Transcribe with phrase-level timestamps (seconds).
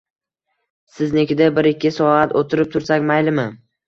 [0.95, 3.45] Siznikida bir-ikki soat o`tirib tursak maylimi